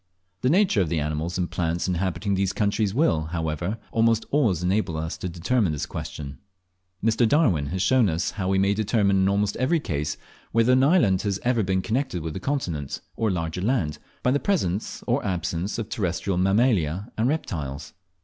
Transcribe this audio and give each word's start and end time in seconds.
The 0.41 0.49
nature 0.49 0.81
of 0.81 0.89
the 0.89 0.99
animals 0.99 1.37
and 1.37 1.47
plants 1.51 1.87
inhabiting 1.87 2.33
these 2.33 2.53
countries 2.53 2.91
will, 2.91 3.25
however, 3.25 3.77
almost 3.91 4.25
always 4.31 4.63
enable 4.63 4.97
us 4.97 5.15
to 5.19 5.29
determine 5.29 5.73
this 5.73 5.85
question. 5.85 6.39
Mr. 7.05 7.29
Darwin 7.29 7.67
has 7.67 7.83
shown 7.83 8.09
us 8.09 8.31
how 8.31 8.47
we 8.47 8.57
may 8.57 8.73
determine 8.73 9.17
in 9.17 9.29
almost 9.29 9.55
every 9.57 9.79
case, 9.79 10.17
whether 10.51 10.73
an 10.73 10.83
island 10.83 11.21
has 11.21 11.39
ever 11.43 11.61
been 11.61 11.83
connected 11.83 12.23
with 12.23 12.35
a 12.35 12.39
continent 12.39 12.99
or 13.15 13.29
larger 13.29 13.61
land, 13.61 13.99
by 14.23 14.31
the 14.31 14.39
presence 14.39 15.03
or 15.05 15.23
absence 15.23 15.77
of 15.77 15.87
terrestrial 15.87 16.39
Mammalia 16.39 17.11
and 17.15 17.27
reptiles. 17.27 17.93